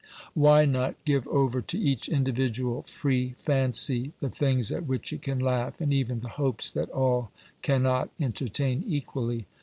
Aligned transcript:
Why 0.33 0.65
not 0.65 0.95
give 1.05 1.27
over 1.27 1.61
to 1.61 1.77
each 1.77 2.09
individual 2.09 2.81
free 2.87 3.35
fancy 3.43 4.13
the 4.19 4.31
things 4.31 4.71
at 4.71 4.87
which 4.87 5.13
it 5.13 5.21
can 5.21 5.37
laugh, 5.37 5.79
and 5.79 5.93
even 5.93 6.21
the 6.21 6.29
hopes 6.41 6.71
that 6.71 6.89
all 6.89 7.29
cannot 7.61 8.09
entertain 8.19 8.83
equally 8.87 9.45